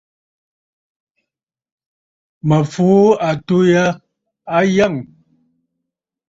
Mǝ̀ 2.47 2.61
fùu 2.71 3.01
àtû 3.29 3.57
yâ 3.71 3.85
natt. 4.91 5.07